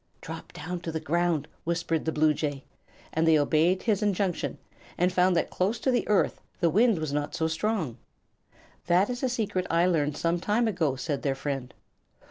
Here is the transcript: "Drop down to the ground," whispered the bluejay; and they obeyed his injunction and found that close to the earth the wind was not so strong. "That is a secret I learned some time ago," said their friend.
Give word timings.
"Drop 0.19 0.51
down 0.51 0.79
to 0.79 0.91
the 0.91 0.99
ground," 0.99 1.47
whispered 1.63 2.05
the 2.05 2.11
bluejay; 2.11 2.63
and 3.13 3.27
they 3.27 3.37
obeyed 3.37 3.83
his 3.83 4.01
injunction 4.01 4.57
and 4.97 5.13
found 5.13 5.35
that 5.35 5.51
close 5.51 5.77
to 5.79 5.91
the 5.91 6.07
earth 6.07 6.41
the 6.59 6.71
wind 6.71 6.97
was 6.97 7.13
not 7.13 7.35
so 7.35 7.47
strong. 7.47 7.97
"That 8.87 9.11
is 9.11 9.21
a 9.21 9.29
secret 9.29 9.67
I 9.69 9.85
learned 9.85 10.17
some 10.17 10.39
time 10.39 10.67
ago," 10.67 10.95
said 10.95 11.21
their 11.21 11.35
friend. 11.35 11.71